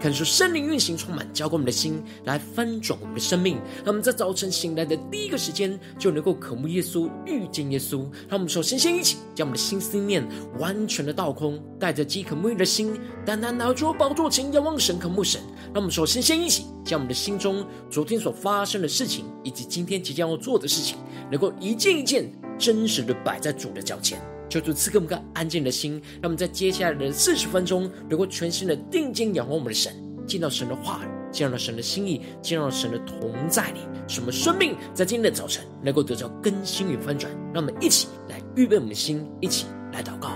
[0.00, 3.60] 看出圣灵运行充满，浇灌我们的心，来翻转我们的生命。
[3.84, 8.02] 那我们在早晨醒来的第一个时间，就能够渴慕耶稣，遇见耶稣。
[8.28, 10.26] 让我们首先先一起将我们的心思念
[10.58, 15.40] 完全的倒空，带着饥渴沐浴的心，单单拿出宝座前仰望神，渴慕神。
[15.74, 20.96] 让我们首先先一起将我们的心中昨天所发生的事情，以及今天即将要做的事情，
[21.30, 24.20] 能够一件一件真实的摆在主的脚前。
[24.48, 29.92] 求主赐给我们个安静的心，让我们在接下来的四十分钟，能够全心的定睛仰望我们的神，
[30.26, 37.30] 见到神的话语，见到神的心意，见到神的同在里，使我们生命在今天的早晨能够得到更新与翻转。
[37.52, 40.30] 让我们一起来预备我们的心，一起来祷告。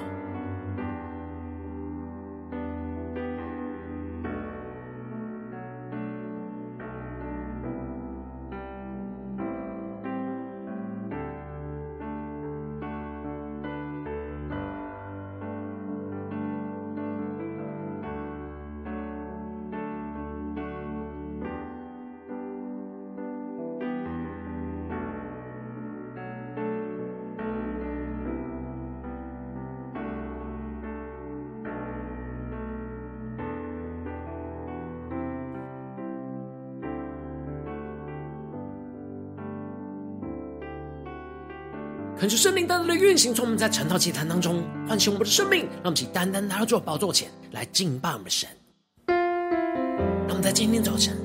[42.22, 48.48] 恳求圣灵单单的运行，从我们在晨祷祭坛当中唤醒我们的生命，让我们起单单来到主宝座前来敬拜我们的神。
[49.08, 51.16] 让我们在今天早晨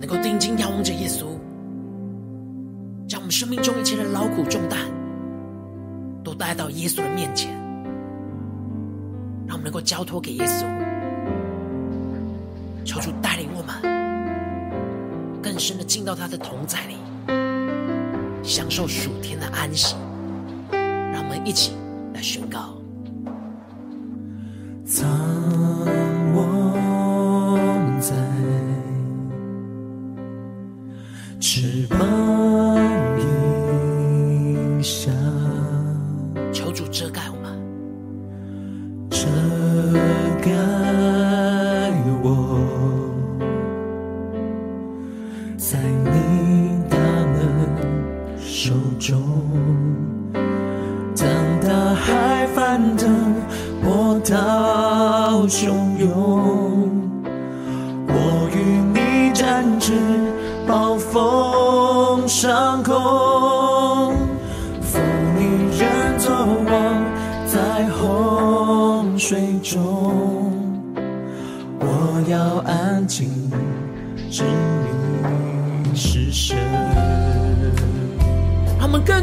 [0.00, 1.26] 能够定睛仰望着耶稣，
[3.06, 4.78] 将我们生命中一切的劳苦重担
[6.24, 7.52] 都带到耶稣的面前，
[9.46, 10.64] 让我们能够交托给耶稣，
[12.86, 16.96] 求主带领我们更深的进到他的同在里。
[18.44, 19.96] 享受暑天的安息，
[20.70, 21.72] 让我们一起
[22.12, 22.83] 来宣告。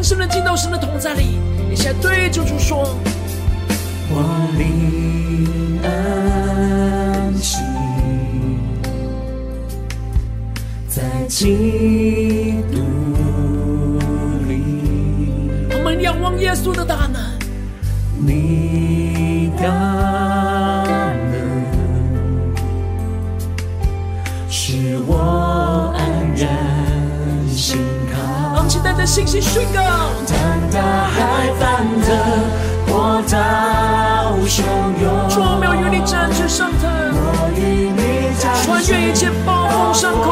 [0.02, 1.38] 更深的进到神的同在里，
[1.70, 2.98] 你现在对主主说：
[4.10, 7.58] 我灵安息，
[10.88, 11.56] 在今
[29.12, 29.82] 信心宣告，
[30.26, 30.38] 当
[30.72, 32.16] 大海翻腾，
[32.88, 33.36] 波涛
[34.48, 34.64] 汹
[35.04, 35.06] 涌，
[35.36, 40.31] 我要与你展翅上腾，我与你展翅，穿越一切暴风上空，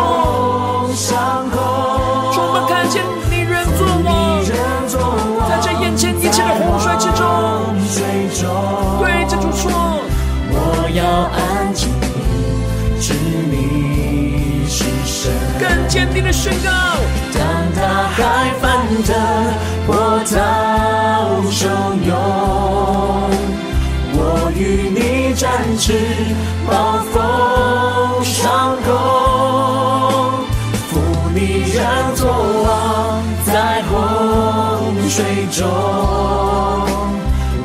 [35.20, 35.68] 水中，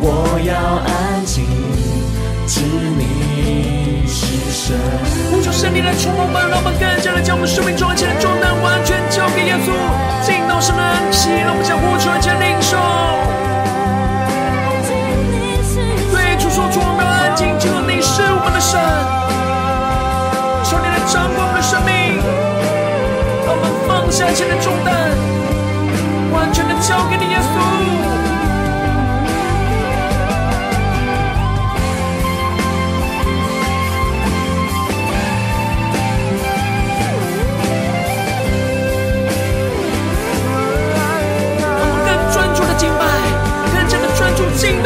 [0.02, 1.46] 我要安静，
[2.48, 4.74] 知你是神。
[5.30, 9.70] 呼求圣灵来充满我们，让我们更加的将我们生命中一切的重担完全交给耶稣。
[10.26, 12.74] 进到神的安息，让我们将呼求来接领受。
[16.10, 18.82] 对主说，主我们安静，知道你是我们的神。
[20.66, 22.18] 求你来掌管我们的生命，
[23.46, 25.14] 让我们放下一切的重担，
[26.34, 27.33] 完全的交给你，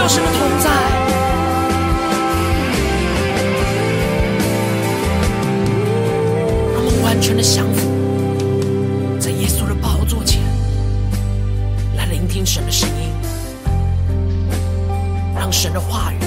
[0.08, 0.70] 神的同在，
[6.72, 10.40] 让我们完全的降服，在耶稣的宝座前
[11.94, 13.12] 来聆听神的声音，
[15.36, 16.18] 让神的话语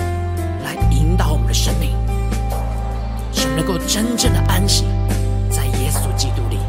[0.63, 1.97] 来引导我们的生命，
[3.33, 4.85] 使能够真正的安息
[5.49, 6.59] 在耶稣基督里，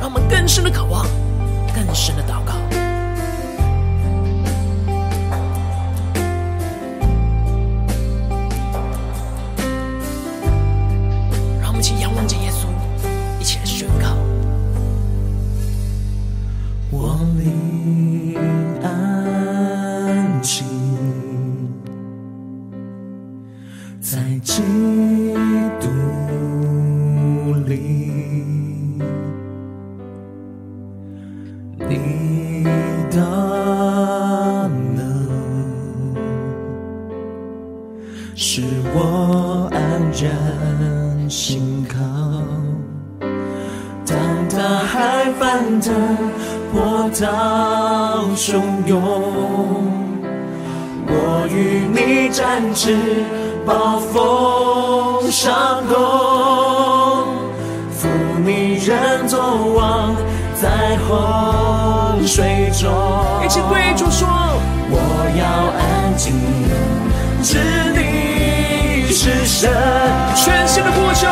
[0.00, 1.06] 让我们更深的渴望，
[1.74, 2.54] 更深的祷告。
[69.52, 69.70] 神。
[70.34, 71.28] 全新的呼求，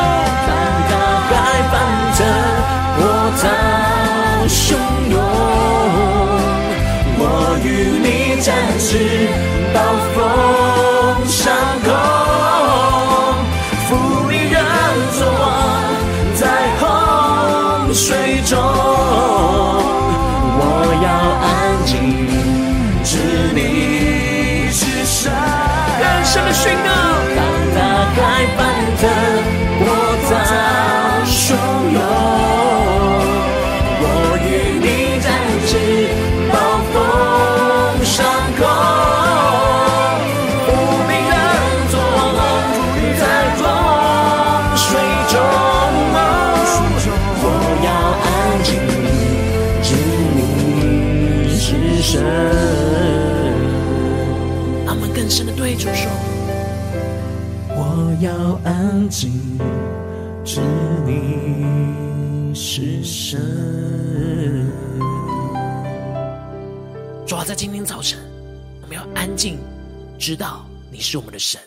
[70.31, 71.61] 知道你是我们的神。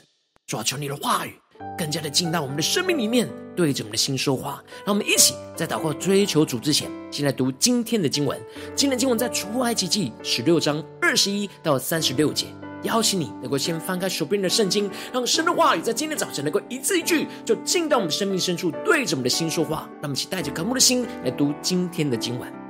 [0.47, 1.33] 主啊，求你的话语
[1.77, 3.27] 更加的进到我们的生命里面，
[3.57, 4.63] 对着我们的心说话。
[4.85, 8.41] 让我们一起在祷告追求主之前，先来读今天的经文。
[8.73, 12.45] 今天的经文在出埃及记十六章二十一到三十六节。
[12.83, 19.89] 邀请你能够先翻开手边的圣经，让神的话语在今天早晨能够一字一句就进到我们生命深处，对着我们的心说话。
[19.95, 22.62] 让我们一起带着渴慕的心来读今天的经文。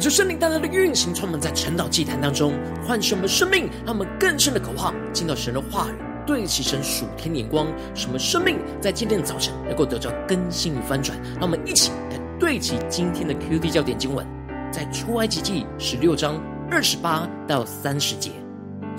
[0.00, 5.94] 恳求圣灵带来的运行，充满在晨祷祭坛当中，唤醒我们生命，让我们更深的渴望进到神的话语，
[6.26, 11.20] 对齐神属天眼光，使我们生命在今天的早晨能够得到更新与翻转。
[11.34, 14.26] 让我们一起来对齐今天的 QD 焦点经文，
[14.72, 16.40] 在出埃及记十六章
[16.70, 18.30] 二十八到三十节，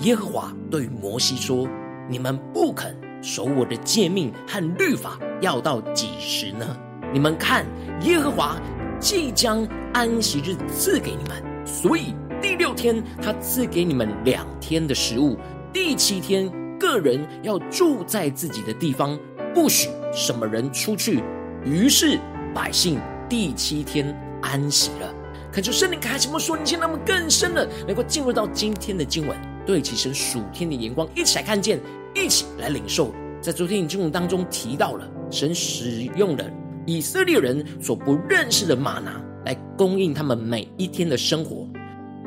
[0.02, 1.66] 耶和华对摩西说
[2.08, 6.76] ：“你们不肯守我的诫命和律法，要到几时呢？
[7.12, 7.66] 你们看，
[8.02, 8.56] 耶和华。”
[9.02, 15.36] 即将安息日赐给你们，所以第六天他赐给你们两天的食物，
[15.72, 19.18] 第七天个人要住在自己的地方，
[19.52, 21.20] 不许什么人出去。
[21.64, 22.16] 于是
[22.54, 25.12] 百姓第七天安息了。
[25.50, 31.80] 恳求圣灵开启我们属灵心，让我们更深的能够进入到今天的经文，对齐神属天的眼光，一起来看见，
[32.14, 33.12] 一起来领受。
[33.40, 36.48] 在昨天的经文当中提到了神使用的。
[36.86, 41.68] 以色列人所不认识的玛拿，来供应他们每一天的生活，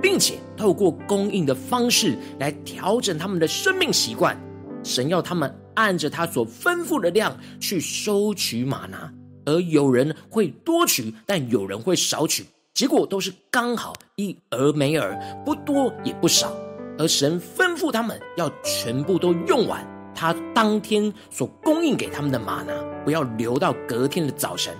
[0.01, 4.37] 并且透过供应的方式来调整他们的生命习惯。
[4.83, 9.11] 神要他们按着他所吩咐的量去收取玛拿，
[9.45, 16.55] 而有人会多取，但有人会少取，结果都是刚好一俄梅尔，不多也不少。
[16.97, 19.85] 而神吩咐他们要全部都用完。
[20.15, 24.73] 他当天所供应给他们的吗哪，不要留到隔天的早晨。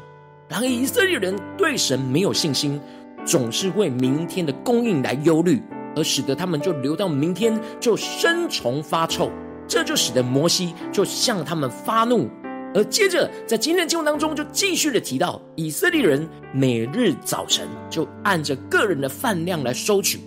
[0.47, 2.79] 然而以色列人对神没有信心，
[3.25, 5.61] 总是为明天的供应来忧虑，
[5.95, 9.29] 而使得他们就留到明天就生虫发臭。
[9.67, 12.29] 这就使得摩西就向他们发怒。
[12.75, 20.19] 而接着在今天的经文当中，就继续的提到以色列人每日早晨就按着个人的饭量来收取，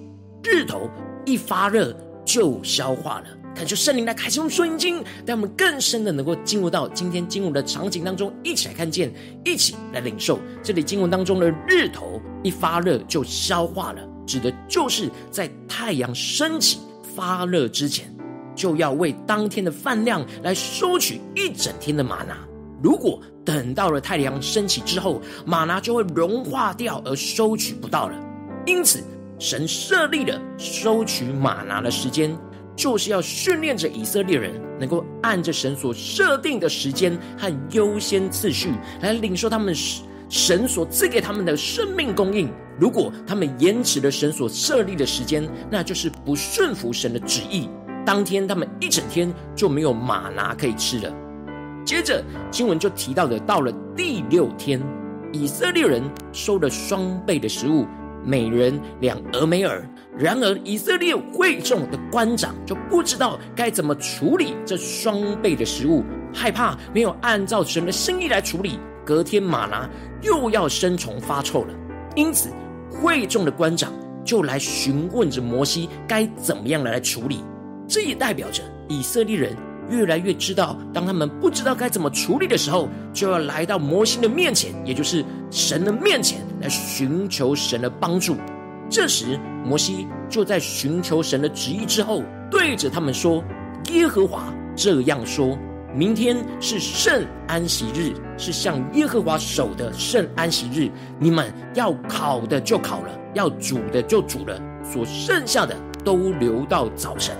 [0.42, 0.90] 日头
[1.24, 3.26] 一发热就消化了。
[3.58, 9.12] 恳求圣灵来开启我们属灵经，让我们更深的能够进入到今天经文的场景当中，一起来看见，
[9.44, 10.38] 一起来领受。
[10.62, 16.78] 这里经文当中的日头一发热就消化了，指的就是在太阳升起
[17.16, 18.08] 发热之前，
[18.54, 22.38] 就要为当天的饭量来收取一整天的玛拿。
[22.80, 28.16] 如果等到了太阳升起之后，玛拿就会融化掉而收取不到了。
[28.66, 29.02] 因此，
[29.40, 32.32] 神设立了收取玛拿的时间。
[32.78, 38.70] 就是要训练着以色列人，能够按着神所设定的时间和优先次序
[39.00, 39.74] 来领受他们
[40.28, 42.48] 神所赐给他们的生命供应。
[42.78, 47.68] 如果他们延迟了神所设立的时间，那就是不顺服神的旨意。
[48.06, 51.12] 当天他们一整天就没有吗哪可以吃了。
[51.84, 54.80] 接着经文就提到的，到了第六天，
[55.32, 56.00] 以色列人
[56.32, 57.84] 收了双倍的食物，
[58.24, 59.84] 每人两俄梅尔。
[60.18, 66.02] 然而，以色列会众的官长就不知道该怎么处理这双倍的食物，
[66.34, 69.88] 害怕没有按照神的心意来处理，隔天吗哪
[70.22, 71.74] 又要生虫发臭了。
[72.16, 72.50] 因此，
[72.90, 73.92] 会众的官长
[74.24, 77.44] 就来询问着摩西该怎么样来处理。
[77.86, 79.56] 这也代表着以色列人
[79.88, 88.36] 越来越知道，当他们不知道该怎么处理的时候，就要来到摩西的面前，也就是神的面前来寻求神的帮助。
[88.90, 93.44] 这时，摩西就在寻求神的旨意之后，对着他们说
[93.92, 95.58] ：“耶和华这样说：
[95.94, 100.90] 明天是圣安息日，是向耶和华守的圣安息日。
[101.18, 107.36] 你们要烤的就烤了，要煮的就煮了，所剩下的都留到早晨。”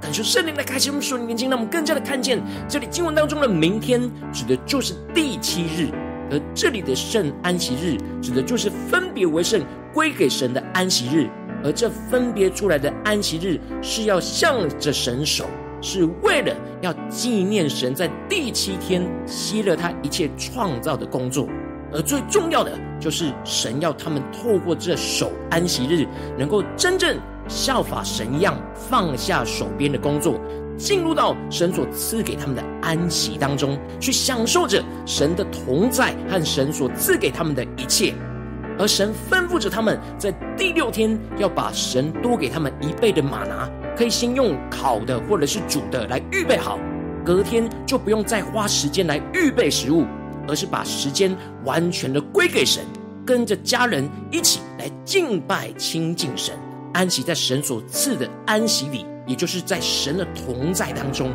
[0.00, 4.00] 感受圣灵的开启我们属灵眼睛，让我们更加的看见这里经文当中的“明天”
[4.32, 5.90] 指的就是第七日。
[6.30, 11.28] 而这里的圣安息日，指的就是分别为圣、归给神的安息日。
[11.64, 15.44] 而这分别出来的安息日，是要向着神守，
[15.80, 21.48] 是为了要纪念神在第七天歇了他一切创造的工作。
[21.92, 26.06] 而最重要的，就是神要他们透过这守安息日，
[26.38, 27.18] 能够真正
[27.48, 30.38] 效法神一样，放下手边的工作。
[30.78, 38.14] 进入到神所赐给他们的安息当中，去享受着神的同在和神所赐给他们的一切。
[38.78, 46.78] 而神吩咐着他们，在第六天要把神多给他们一倍的吗哪，可以先用烤的或者是煮的来预备好，
[47.24, 50.06] 隔天就不用再花时间来预备食物，
[50.46, 52.84] 而是把时间完全的归给神，
[53.26, 56.54] 跟着家人一起来敬拜亲近神，
[56.94, 59.04] 安息在神所赐的安息里。
[59.28, 61.30] 也就是在神的同在当中，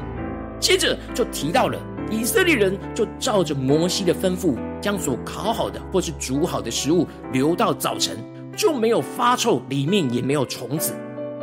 [0.59, 8.17] 接着就提到了以色列人就照着摩西的吩咐，将所烤好的或是煮好的食物留到早晨，
[8.57, 10.93] 就没有发臭，里面也没有虫子。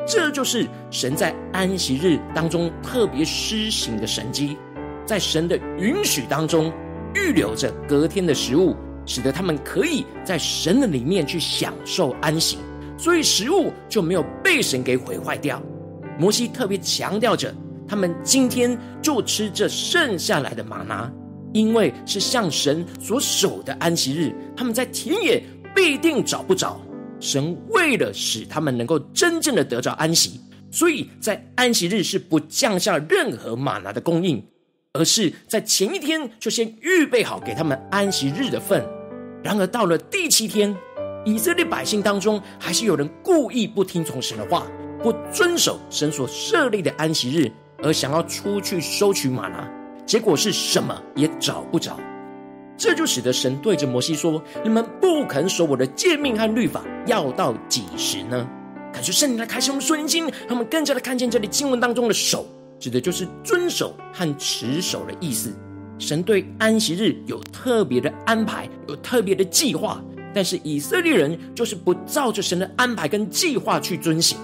[0.07, 4.57] 这就是神在安息日当中特别施行的神迹，
[5.07, 6.73] 在神的允许当中
[7.15, 8.75] 预留着隔天的食物，
[9.07, 12.59] 使得他们可以在神的里面去享受安息。
[12.99, 15.63] 所以食物就没有被神给毁坏掉。
[16.19, 17.55] 摩西特别强调着，
[17.87, 21.11] 他们今天就吃这剩下来的玛拿，
[21.53, 25.43] 因为是向神所守的安息日，他们在田野
[25.75, 26.81] 必定找不着。
[27.19, 30.41] 神为了使他们能够真正的得着安息，
[30.71, 34.43] 所以在安息日是不降下任何玛拿的供应，
[34.95, 38.83] 而是在前一天就先预备好给他们安息日的份。
[39.43, 40.75] 然而到了第七天，
[41.27, 44.67] 以色列百姓当中还是有人故意不听从神的话，
[45.03, 47.51] 不遵守神所设立的安息日。
[47.83, 49.67] 而想要出去收取玛拿，
[50.05, 51.99] 结果是什么也找不着，
[52.77, 58.47] 这就使得神对着摩西说：“你们不肯守我的诫命和律法，要到几时呢？”
[58.93, 62.45] 感谢圣灵来开启我们顺心，他们更加的看见这里经文当中的“守”，
[62.79, 65.51] 指的就是遵守和持守的意思。
[65.99, 74.37] 神对安息日有特别的安排，有特别的计划，但是以色列人就是不照着神的安排跟计划去遵行。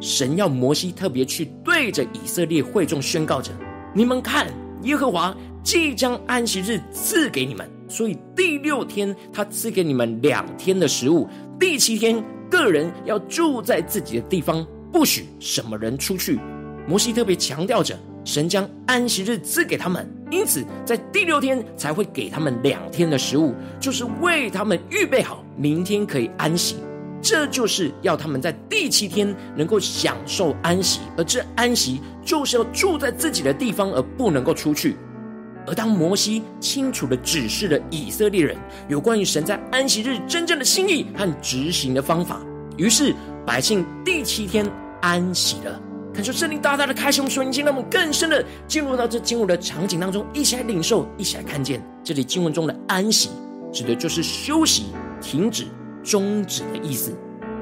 [0.00, 3.52] 神要摩西特别去对着以色列会众宣告着
[3.94, 4.46] ：“你们看，
[4.82, 16.38] 耶和华即将安息日赐给你们，所以第六天他赐给你们两天的食物，第七天个人要住在自己的地方，不许什么人出去。”
[16.88, 26.76] 摩西特别强调着，神将安息日赐给他们，因此在第六天才会给他们两天的食物，就是为他们预备好明天可以安息。
[27.22, 34.96] 这就是要他们在第七天能够享受安息，而这安息就是要住在自己的地方，而不能够出去。
[35.66, 38.56] 而当摩西清楚地指示了以色列人
[38.88, 42.40] 有关于神在安息日真正的心意和执行的方法，
[42.78, 44.66] 于是百姓第七天
[45.02, 45.80] 安息了。
[46.12, 53.28] 感受圣灵大大的开启我们属灵心，让我们更深的进入到这经文的场景当中，一起来领受，一起来看见这里经文中的安息，
[53.70, 54.86] 指的就是休息、
[55.20, 55.66] 停止。
[56.02, 57.12] 终止的意思，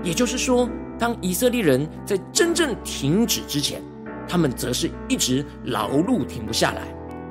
[0.03, 3.83] 也就是说，当以色列人在真正停止之前，
[4.29, 6.83] 他们则是一直劳碌停不下来。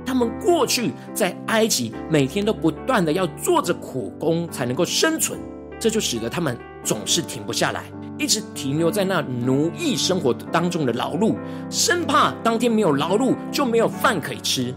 [0.05, 5.37] 他们过去在埃及每天都不断的要做着苦工才能够生存，
[5.79, 7.83] 这就使得他们总是停不下来，
[8.17, 11.35] 一直停留在那奴役生活当中的劳碌，
[11.69, 14.73] 生怕当天没有劳碌就没有饭可以吃。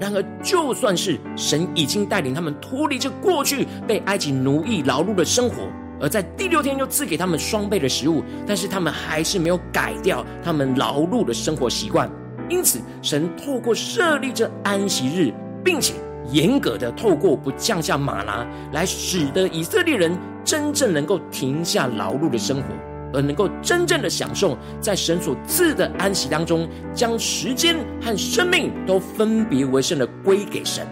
[0.00, 5.68] 然而，就算是神已经带领他们脱离这过去被埃及奴役劳碌的生活，
[6.00, 12.10] 而在第六天又赐给他们双倍的食物，但是他们还是没有改掉他们劳碌的生活习惯。
[12.48, 15.32] 因此，神透过设立这安息日，
[15.64, 15.94] 并且
[16.32, 22.64] 严格的透过不降下吗哪，来使得以色列人真正能够停下劳碌的生活。
[23.12, 30.86] 而能够真正的享受在神所赐的安息当中，将时间和生命都分别为圣的归给神。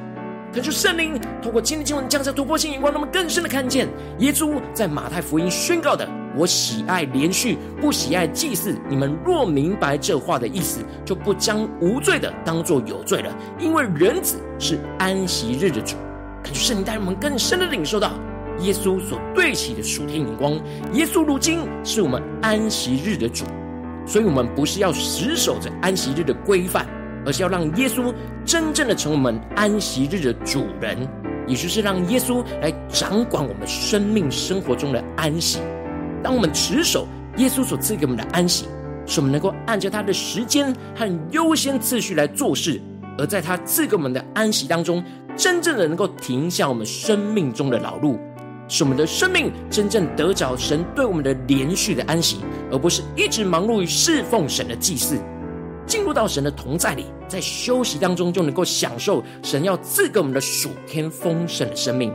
[0.53, 6.05] 恳求圣灵透过今天经文降下突破性眼光，让我们更深的看见耶稣在马太福音宣告的
[6.37, 15.95] ：“我喜爱连续，不喜爱祭祀。”你们若明白这话的意思，就不将无罪的当作有罪了，因为人子是安息日的主。
[16.43, 18.11] 恳求圣灵带我们更深的领受到。
[18.63, 20.53] 耶稣所对齐的属天眼光，
[20.93, 23.45] 耶稣如今是我们安息日的主，
[24.07, 26.87] 所以我们不是要死守着安息日的规范，
[27.25, 28.13] 而是要让耶稣
[28.45, 31.09] 真正的成为我们安息日的主人，
[31.47, 35.59] 也就是让耶稣来掌管我们生命生活中的安息。
[36.23, 38.67] 当我们持守耶稣所赐给我们的安息，
[39.07, 42.81] 使我们能够按照他的时间和优先次序来做事，
[43.19, 45.03] 而在他赐给我们的安息当中，
[45.37, 48.19] 真正的能够停下我们生命中的劳碌。
[48.71, 52.39] 使我们的生命真正得着神对我们的连续的安息，
[52.71, 55.19] 而不是一直忙碌于侍奉神的祭祀。
[55.87, 62.13] 进入到神的同在里，在休息当中就能够享受神要赐给我们的暑天丰盛的生命。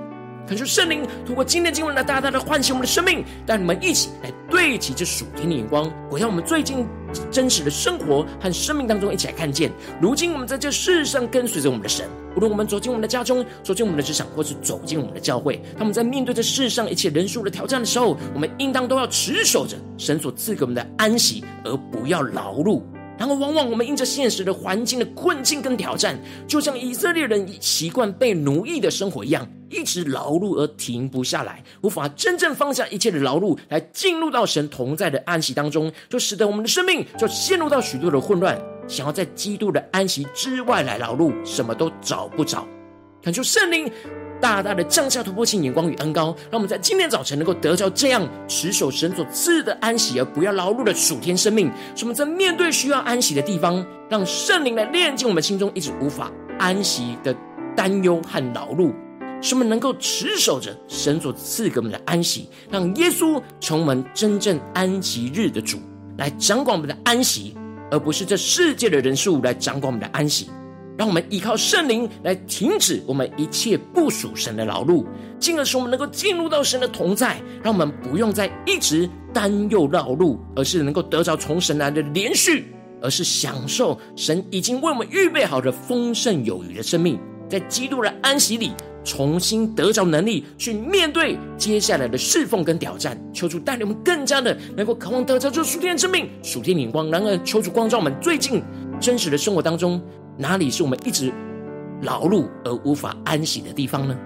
[0.48, 6.86] 恳求圣灵通过今天经文来大大的唤醒我们的生命，带你们一起来对齐这属天的眼光，回到我们最近
[7.32, 9.72] 真实的生活和生命当中，一起来看见。
[10.00, 12.08] 如今我们在这世上跟随着我们的神。
[12.36, 22.82] 无论我们走进我们的家中，走进我们的职场，或是走进我们的教会，他们在面对这世上一切人数的挑战的时候，我们应当都要持守着神所赐给我们的安息，而不要劳碌。
[23.17, 38.60] 然后，往往我们因着现实的环境的困境跟挑战，就像以色列人习惯被奴役的生活一样，一直劳碌而停不下来，无法真正放下一切的劳碌，来进入到神同在的安息当中，就使得我们的生命就陷入到许多的混乱。
[38.88, 42.67] 想要在基督的安息之外来劳碌，什么都找不着。
[43.23, 43.89] 恳求圣灵
[44.46, 51.68] 大大的降下突破性眼光与恩膏，让我们在今天早晨能够得着这样持守神所赐的安息，而不要劳碌的属天生命。
[51.96, 57.36] 使我们在面对需要安息的地方，让圣灵来炼净我们心中一直无法安息的
[57.76, 58.94] 担忧和劳碌。
[59.42, 65.80] 使我们能够持守着神所赐给我们的安息，让耶稣成为我们真正安息日的主，
[66.20, 67.58] 来掌管我们的安息，
[67.90, 70.52] 而不是这世界的人数来掌管我们的安息。
[70.98, 75.06] 让我们依靠圣灵来停止我们一切不属神的劳碌，
[75.40, 82.66] 进而使我们能够进入到神的同在，让我们不用再一直担忧劳碌，而是能够得着从神来的连续，
[83.02, 88.72] 而是享受神已经为我们预备好的丰盛有余的生命，在基督的安息里
[89.04, 93.20] 重新得着能力去面对接下来的侍奉跟挑战。
[93.34, 97.12] 求主带领我们更加的能够渴望得着这属天的生命、属天的光。
[97.12, 98.64] 然而，求主光照我们最近
[99.00, 100.02] 真实的生活当中。
[100.38, 101.32] 哪里是我们一直
[102.02, 104.17] 劳碌而无法安息的地方呢？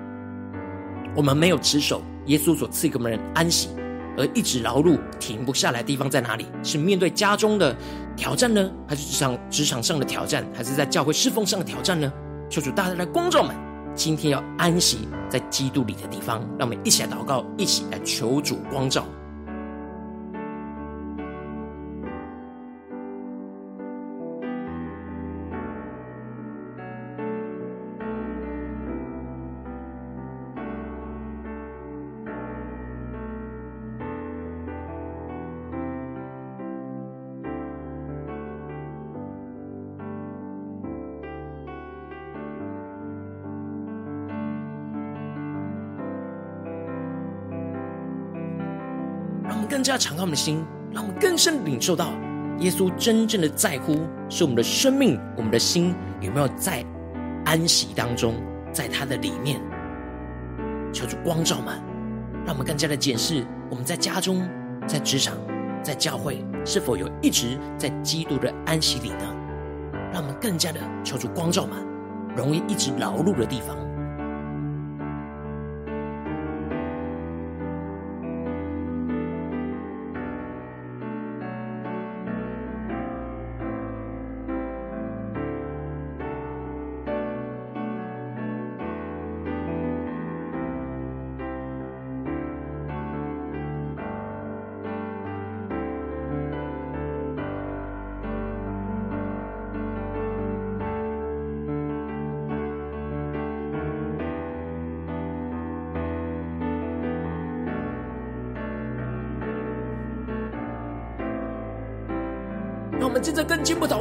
[1.16, 3.70] 我们没有持守耶稣所赐给我们的安息，
[4.18, 6.48] 而一直劳碌停不下来的地方在哪里？
[6.64, 7.76] 是面对家中的
[8.16, 12.12] 挑战呢，还是职场职场上的挑战，还是在教会侍奉上的挑战呢？
[12.50, 13.56] 求主大家的光照们，
[13.94, 19.06] 今天要安息在基督里的地方，让我们一起来祷告，一起来求主光照。
[49.70, 52.12] 更加敞开我们的心，让我们更深领受到
[52.60, 56.84] 耶稣真正的在乎，是我们的生命，我们的心有没有在
[57.46, 58.34] 安息当中，
[58.74, 59.62] 在他的里面。
[60.92, 61.80] 求主光照们，
[62.46, 64.42] 让我们更加的检视我们在家中、
[64.88, 65.38] 在职场、
[65.84, 69.36] 在教会，是否有一直在基督的安息里呢？
[70.12, 71.78] 让我们更加的求主光照们，
[72.36, 73.78] 容易一直劳碌的地方。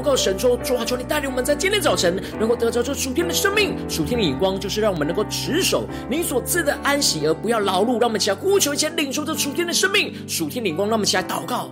[0.08, 8.00] 告神说：主啊，求你带领我们在今天早晨能够得着这属天的生命、属天的眼光，就是让我们能够持守你所赐的安息，而不要劳碌。
[8.00, 10.88] 让我们起来呼求，一起来领受这属天的生命、属天的眼光。
[10.88, 11.68] 让我们起来祷告。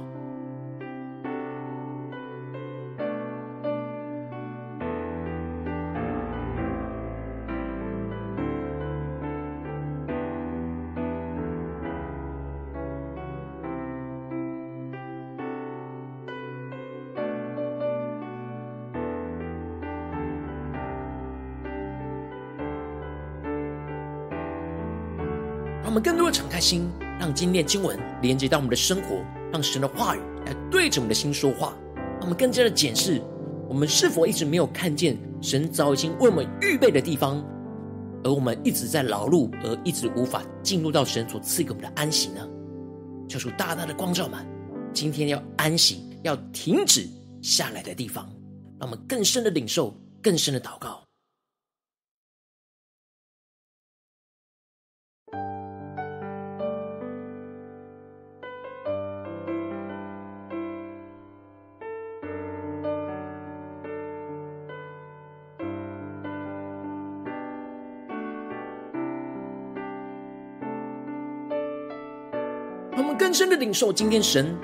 [26.56, 26.90] 开心，
[27.20, 31.76] 让今天经文连接到我们的生活，让神的话语来对着我们的心说话。
[31.96, 33.20] 让我们更加的检视，
[33.68, 37.44] 我们是否一直没有看见神早已经为我们预备的地方，
[38.24, 42.48] 而我们一直在劳碌，而一直无法进入到神所赐给我们的安息呢？
[43.28, 44.42] 求主大大的光照们，
[44.94, 47.06] 今天要安息，要停止
[47.42, 48.24] 下来的地方，
[48.80, 51.05] 让我们更深的领受，更深的祷告。
[73.36, 74.56] 深的领受，今天神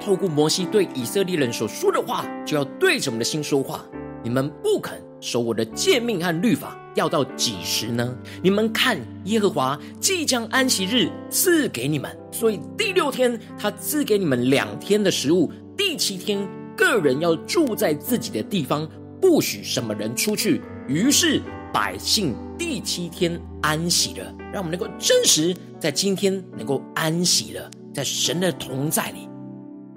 [0.00, 3.84] 透过摩西对以色列人所说的话，就要对着我们的心说话。
[4.22, 8.16] 你们不肯守我的诫命和律法，要到几时呢？
[8.42, 18.88] 你们看，耶和华即将安息日赐给你们，所以第六天他赐给你们两天的食物，第七天个人要住在自己的地方，
[19.20, 20.62] 不许什么人出去。
[20.88, 21.42] 于是
[21.74, 27.70] 百姓第七天安息了，让我们能够真实在今天能够安息了。
[27.94, 29.28] 在神的同在里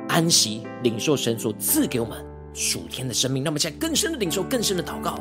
[0.07, 3.43] 安息，领受神所赐给我们属天的生命。
[3.43, 5.19] 那么，现在更深的领受，更深的祷告。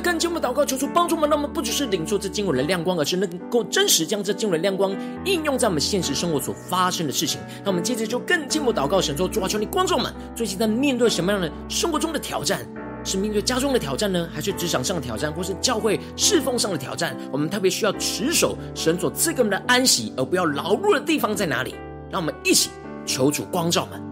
[0.00, 1.28] 更进一步祷告，求主帮助我们。
[1.28, 7.40] 让我们不只是领受这经文的亮光，而是能够真实将这经文的亮光应用在我们现实生活所发生的事情。
[7.64, 12.60] 让我们接着就更进一步祷告，神说：主啊，求你光照我们，最近在面对什么样的生活中的挑战？
[13.04, 17.16] 是面对家中的挑战呢，还是职场上的挑战，或是教会侍奉上的挑战？
[17.30, 21.74] 我们特别需要持守神所赐给我们的安息，而不要劳碌的地方在哪里？
[22.10, 22.70] 让我们一起
[23.04, 24.05] 求主光照们。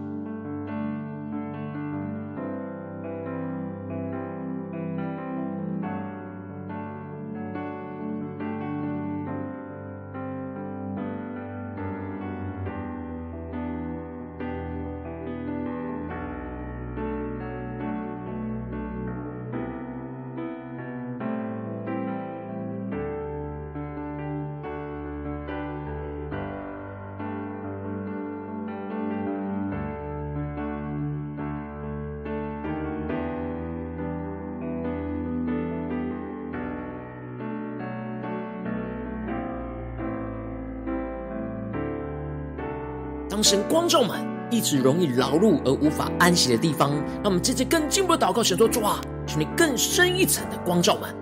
[43.45, 46.89] 神光照满，一直容易劳碌而无法安息的地方，
[47.21, 51.13] 让我们接着更进一步的祷告，神说：主啊，求你更深一层的光照满，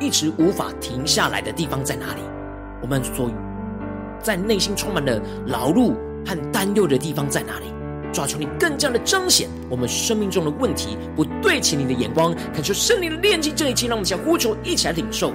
[0.00, 2.22] 一直无法停下来的地方在哪里？
[2.80, 3.30] 我们所
[4.22, 5.92] 在内心充满了劳碌
[6.26, 7.66] 和担忧的地方在哪里？
[8.10, 15.34] 抓住，你更加的彰显我们生命中的问题，不对齐你的眼光，恳求圣灵的炼净这一期，让我们想呼求，一起来领受。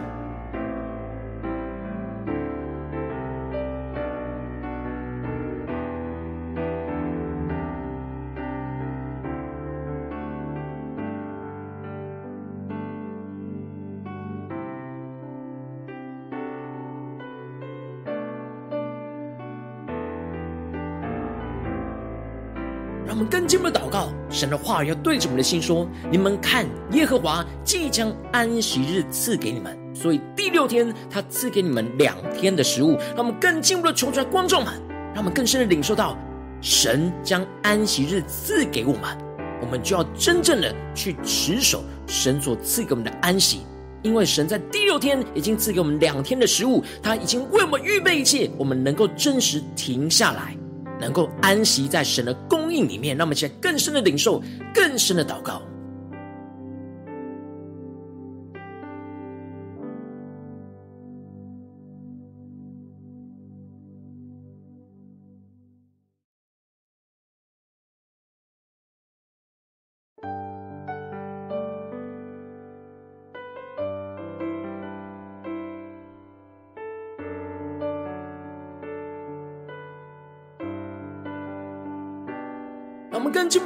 [23.12, 34.74] 让我们更进一步祷告，神的话语要对着我们的心说：“你们看，耶和华即将安息日赐给你们，所以第六天他赐给你们两天的食物。”让我们更进一步的求出来，观众们，
[35.13, 36.17] 让我们更深的领受到
[36.62, 39.17] 神将安息日赐给我们，
[39.60, 43.60] 我们就要真正的去持守神所赐给我们的安息，
[44.04, 50.56] 因为神在第六天已经赐给我们两天的食物，他已经为我们预备一切，我们能够真实停下来。
[51.02, 54.42] 能够安息在神的供应里面，那么在更深的领受，
[54.74, 55.62] 更深的祷告。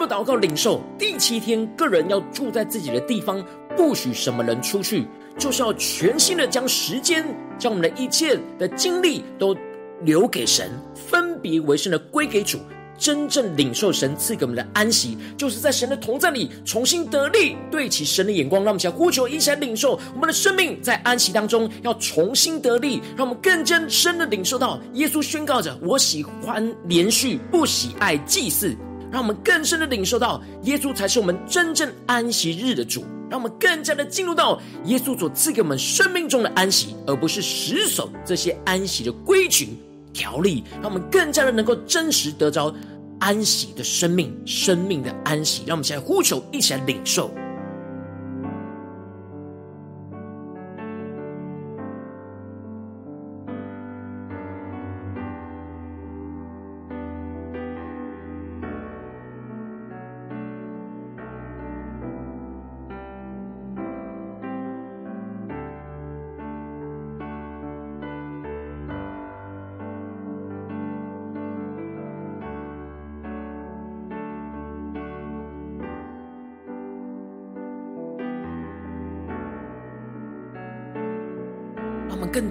[0.08, 3.44] 祷告领受，第七天，个人要住在自己的地方，
[3.76, 5.06] 不许什么人出去，
[5.38, 7.26] 就是要全心的将时间，
[7.58, 9.56] 将我们的一切的精力都
[10.02, 12.60] 留给神，分别为圣的归给主，
[12.98, 28.76] 真正领受神赐给我们的安息，就是在神的同在里重新得力，对齐神的眼光，让我们想呼求，一起来领受我们的生命在安息当中要重新得力，让我们更真深的领受到耶稣宣告着：“我喜欢连续，不喜爱祭祀。”
[29.12, 33.06] 让我们更深的领受到，耶稣才是我们真正安息日的主。
[33.28, 39.70] 让我们更加的进入到耶稣所赐给我们生命中的安息，而不是死守这些安息的规矩
[40.14, 40.64] 条例。
[40.82, 42.74] 让我们更加的能够真实得着
[43.20, 45.64] 安息的生命，生命的安息。
[45.66, 47.32] 让我们现在呼求，一起来领受。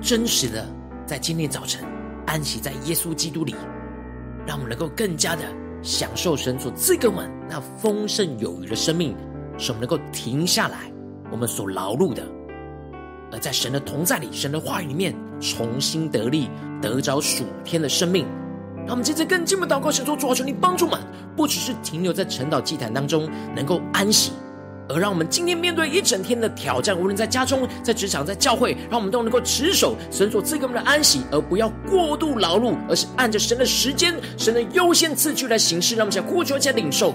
[0.05, 0.67] 真实的，
[1.07, 1.83] 在今天早晨
[2.27, 3.57] 安息在耶稣基督里，
[4.47, 5.43] 让我们能够更加的
[5.83, 9.17] 享受神所赐给我们那丰盛有余的生命，
[9.57, 10.93] 使我们能够停下来
[11.33, 12.23] 我们所劳碌的，
[13.33, 16.51] 而在神的同在里、神的话语里面重新得力，
[16.83, 18.27] 得着属天的生命。
[18.87, 21.01] 让我们接着更进一步祷告，神说：主啊，求你帮助我们，
[21.35, 24.33] 不只是停留在晨祷祭坛当中，能够安息。
[24.88, 35.97] 而让我们今天面对一整天的挑战，无论在家中、在职场、在教会，让我们都能够持守神所赐给我们的安息，而不要过度劳碌，而是按着神的时间、神的优先次序来行事。
[35.97, 37.14] 让我们想呼求，且领受。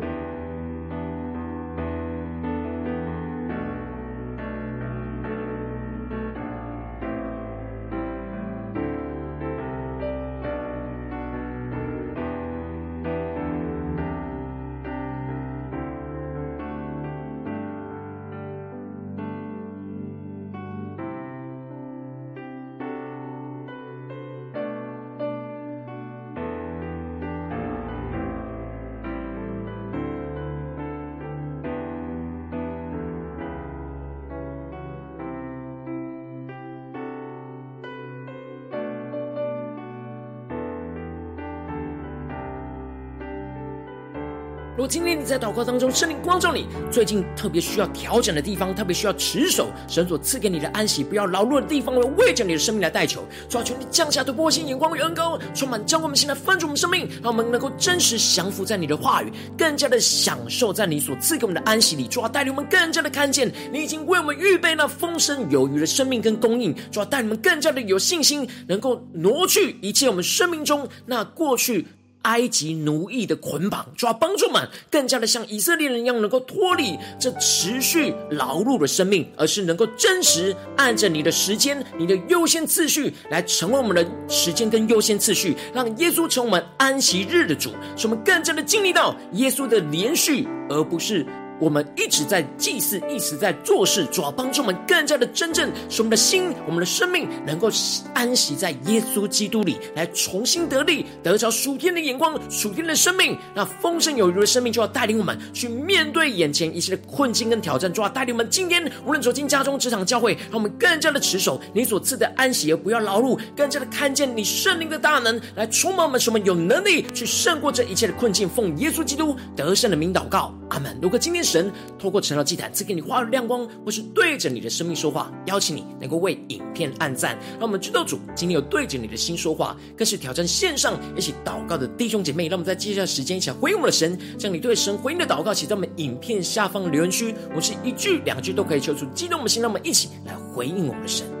[44.81, 62.07] 如果今天你在祷告当中，圣灵光照你，最近特别需要调整的地方，特别需要持守神所赐给你的安息，不要劳碌的地方，我为着你的生命来代求，主啊，求你降下突破性眼光与恩膏，充满将我们现在翻转我们生命，让我们能够真实降服在你的话语，更加的享受在你所赐给我们的安息里。
[62.07, 66.75] 主啊，带领我们更加的看见你已经为我们预备那丰盛有余的生命跟供应。
[66.91, 71.85] 主啊，带领我们更加的有信心，能够挪去一切我们生命中那过去。
[72.23, 91.25] 埃及奴役的捆绑，主要帮助们更加的像以色列人一样，能够脱离这持续劳碌的生命，而是能够真实按着你的时间、你的优先次序来成为我们的时间跟优先次序，让耶稣成为我们安息日的主，使我们更加的经历到耶稣的连续，而不是。
[91.61, 97.69] 我们一直在祭祀，一直在做事，主要帮助我们更加的真正，使我们的心、我们的生命能够
[98.15, 103.37] 安息在耶稣基督里，来重新得力，得着属天的眼光、属天的生命。
[103.53, 118.49] 那丰盛有余的生命就要带领我们去面对眼前一切的困境跟挑战，主要带领我们今天无论走进家中、职场、教会，让我们更加的持守你所赐的安息，而不要劳碌，更加的看见你圣灵的大能来充满我们，使我们有能力去胜过这一切的困境。
[118.49, 120.97] 奉耶稣基督得胜的名祷告，阿门。
[121.01, 132.47] 如果今天神透过成了祭坛赐给你花的亮光，或是对着你的生命说话，邀请你能够为影片按赞，让我们知道主今天有对着你的心说话，更是挑战线上一起祷告的弟兄姐妹。
[132.47, 141.40] 让我们在接下来时间一起来回应我们的神，将你对神回应的祷告写在我们影片下方留言区，我是一句两句都可以求出激动我们的心，让我们一起来回应我们的神。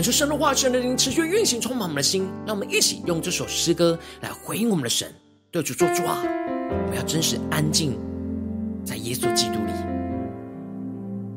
[0.00, 2.26] 感受神的话语，神的灵持续运行，充满我们的心。
[2.46, 5.06] 让我们一起用这首诗歌来回应我们的神，
[5.50, 7.98] 对主说主啊，我们要真实安静
[8.82, 9.72] 在耶稣基督里，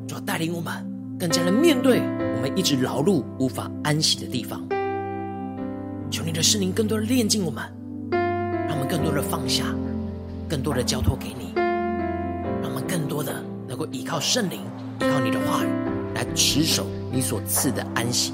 [0.07, 0.73] 主要带领我们
[1.19, 1.99] 更加的面对
[2.37, 4.65] 我们一直劳碌无法安息的地方。
[6.09, 7.61] 求你的圣灵更多的炼净我们，
[8.11, 9.65] 让我们更多的放下，
[10.47, 14.61] 更多的交托给你，让我们更多的能够依靠圣灵，
[15.01, 15.67] 依靠你的话语
[16.15, 18.31] 来持守你所赐的安息。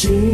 [0.00, 0.29] 基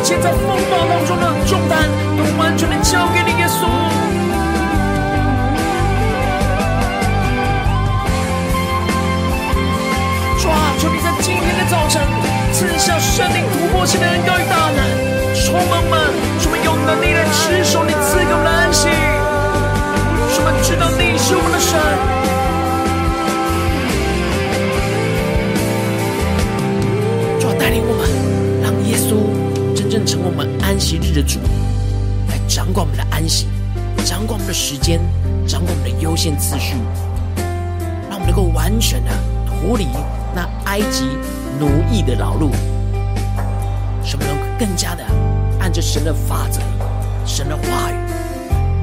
[0.00, 0.40] 一切在风
[0.70, 1.86] 暴当中的重担，
[2.16, 3.66] 都完全的交给你，耶稣。
[10.40, 12.00] 主啊，求你在今天的早晨
[12.50, 14.39] 赐下生命突破性的恩膏
[30.30, 31.40] 我们安息日的主，
[32.28, 33.48] 来掌管我们的安息，
[34.04, 35.00] 掌管我们的时间，
[35.44, 36.76] 掌管我们的优先次序，
[38.08, 39.10] 让我们能够完全的
[39.44, 39.88] 脱离。
[40.32, 41.08] 那埃及
[41.58, 42.52] 奴役的劳碌，
[44.04, 45.04] 使我们能够更加的
[45.58, 46.60] 按着神的法则、
[47.26, 47.94] 神的话语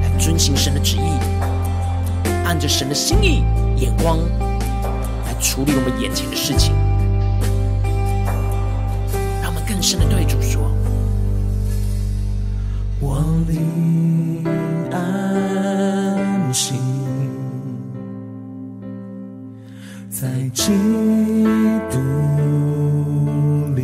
[0.02, 1.18] 来遵行神的旨意，
[2.44, 3.42] 按着神的心意、
[3.76, 4.18] 眼光
[5.24, 6.74] 来处理我们眼前的事情，
[9.40, 10.38] 让我们更深的对主
[13.48, 14.44] 说：“我灵
[14.90, 16.74] 安息。”
[20.10, 20.72] 在基
[21.90, 21.98] 督
[23.76, 23.82] 里，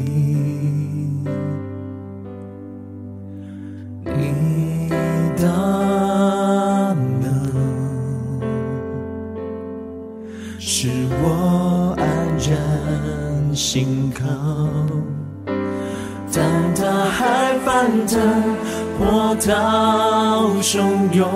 [4.04, 4.34] 你
[5.36, 5.46] 的
[7.20, 7.32] 能
[10.58, 10.88] 使
[11.22, 12.04] 我安
[12.38, 12.50] 然
[13.54, 14.24] 心靠。
[16.32, 16.42] 当
[16.74, 18.18] 大海翻腾，
[18.99, 19.53] 波涛
[20.62, 21.28] 汹涌，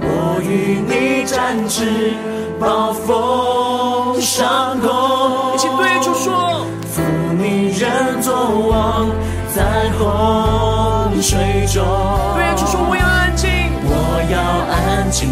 [0.00, 2.12] 我与你展翅。
[2.60, 4.88] 暴风上空，
[5.54, 7.02] 一起对主说：父
[7.36, 8.32] 你人作
[8.70, 9.08] 王
[9.52, 11.82] 在洪水中。
[12.36, 13.50] 对主说：我要安静，
[13.82, 13.90] 我
[14.30, 14.38] 要
[14.70, 15.28] 安静，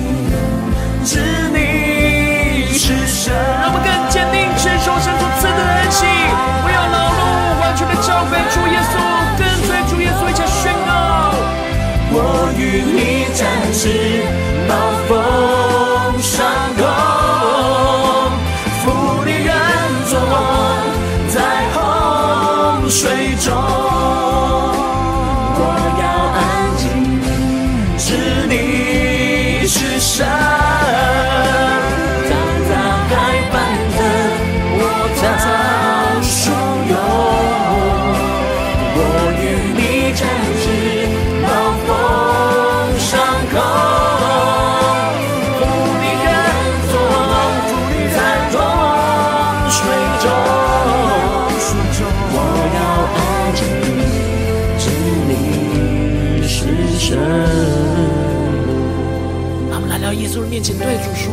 [60.30, 61.32] 稣的面前，对主说：“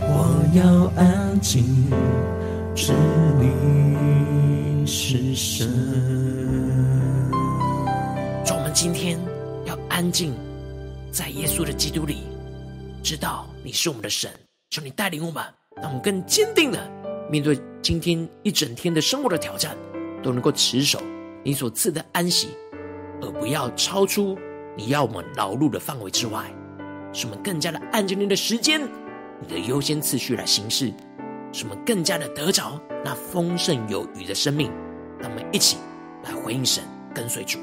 [0.00, 1.90] 我要安静，
[2.74, 2.94] 知
[3.38, 5.68] 你是神。”
[8.42, 9.20] 主，我们今天
[9.66, 10.32] 要安静，
[11.12, 12.22] 在耶稣的基督里，
[13.02, 14.30] 知道你是我们的神。
[14.70, 15.44] 求你带领我们，
[15.76, 16.90] 让我们更坚定的
[17.30, 19.76] 面对今天一整天的生活的挑战，
[20.22, 21.02] 都能够持守
[21.44, 22.48] 你所赐的安息。
[23.20, 24.38] 而不要超出
[24.74, 26.50] 你要我们劳碌的范围之外，
[27.12, 28.80] 使我们更加的按着你的时间、
[29.40, 30.92] 你的优先次序来行事，
[31.52, 34.70] 使我们更加的得着那丰盛有余的生命。
[35.20, 35.78] 让我们一起
[36.24, 37.58] 来回应神，跟随主。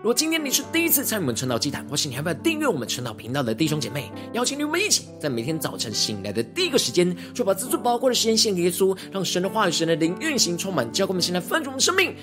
[0.00, 12.14] 如果今天你是第一次参与我们晨祷祭坛，或是你还没有订阅我们晨祷频道的弟兄姐妹，邀请你们一起在每天早晨醒来的第一个时间，就把自最宝贵的时间献给耶稣，让神的话语、神的灵运行充满，交给我们现在丰盛的生命。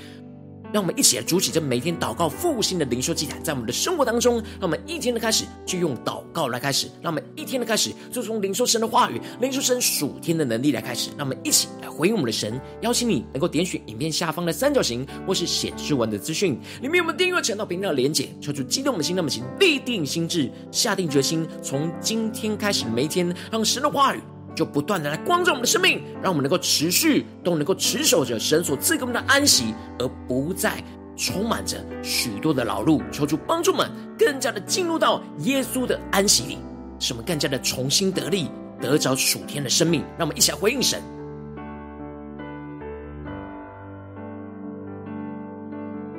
[0.76, 11.12] 让我们一起来筑起这每天祷告复兴的灵修祭坛，在我们的生活当中，让我们一天的开始就用祷告来开始，让我们一天的开始就从领受神的话语、领受神属天的能力来开始。
[11.18, 12.60] 让我们一起来回应我们的神。
[12.82, 24.20] 邀请你能够点选影片下方的三角形，或是显示文的资讯，里面有我们订阅频道频道的连结，求主激动的心，让我们请立定心志，下定决心，从今天开始每一天，让神的话语。
[24.56, 30.82] 就不断的来光照我们的生命，让我们能够持续都能够持守着神所赐给我们的安息，而不再
[31.18, 33.02] 充满着许多的劳碌。
[33.12, 36.58] 求主帮助们更加的进入到耶稣的安息里，
[37.00, 38.50] 使我们更加的重新得力，
[38.82, 40.02] 得着属天的生命。
[40.18, 41.02] 让我们一起来回应神。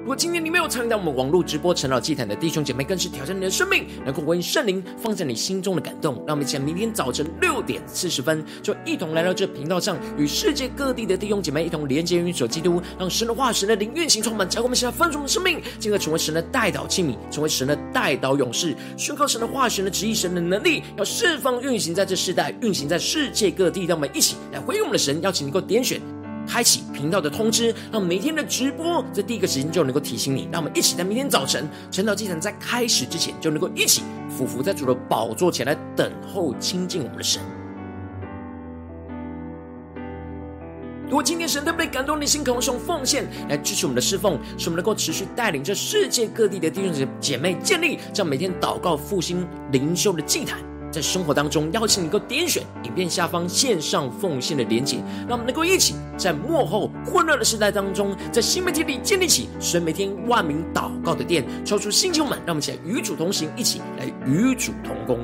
[0.06, 6.14] 如果今天你没有参与到我们网络直播陈老祭坛的弟兄姐妹，更是挑战你的生命，能够回应圣灵放在你心中的感动。
[6.24, 23.86] 让我们一起来，明天早晨六点四十分，就一同来到这频道上，与世界各地的弟兄姐妹一同连接、运手基督，让神的话、神的灵运行充满，教会我们现在丰盛的生命，进而成为神的代祷器皿，成为神的代祷勇士，宣告神的话、神的旨意、神的能力，要释放运行在这世代，运行在世界各地。
[23.86, 26.00] 让我们一起来回应我们的神，邀请你能够点选。
[26.46, 30.48] 开启频道的通知，让每天的直播在第一个时间就能够提醒你。
[30.52, 34.02] 让我们一起在明天早晨晨祷祭坛在开始之前，就能够一起
[34.38, 37.42] 匍伏在主的宝座前来等候亲近我们的神。
[41.08, 50.58] 如果今天神特别感动你心，渴望用奉献来支持我们的侍奉，使我们能够持续带领着世界各地的弟兄姐妹建立这样每天祷告复兴灵修的祭坛。
[50.90, 54.96] 在生活当中，邀请你够点选影片下方线上奉献的连结，
[55.28, 65.18] 让我们能够一起在幕后混乱的时代当中，在新媒体里建立起神每天万名祷告的殿，抽出星球们，让我们一起来与主同行，一起来与主同工。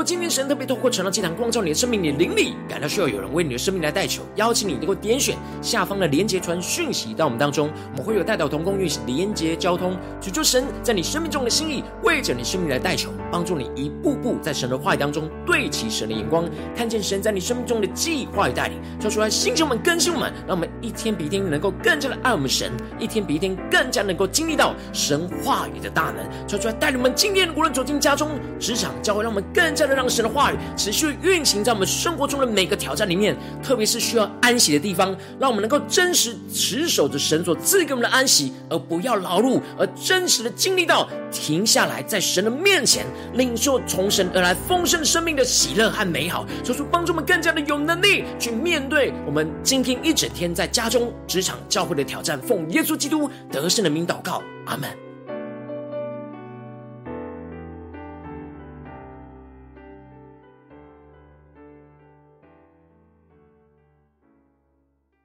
[0.00, 29.89] 果今天神特别透过成了祭坛光照你的生命，你的灵里感到需要有人为你的生命来代求，邀请你能够点选下方的连结传讯息到我们当中，我们会有代表同工运行连结交通，求求神在你生命中的心意，为着你生命来代求，帮助你一步步在神的话语当中对齐神的眼光，看见神在你生命中的计划与带领，说出来星球们更新我们，让我们一天比一天能够更加的爱我们神，一天比一天更加能够经历到神话语的大能，说出来带领我们今天无论走进家中、职场、教会，让我们更加。
[29.94, 52.40] 让神的话语持续运行在我们生活中的每个挑战里面，特别是需要安息的地方，让我们能够真实持守着神所赐给我们的安息，而不要劳碌，而真实的经历到停下来，在神的面前领受从神而来丰盛生命的喜乐和美好，求主帮助我们更加的有能力去面对我们今天一整天在家中、职场、教会的挑战。
[52.40, 55.09] 奉耶稣基督得胜的名祷告，阿门。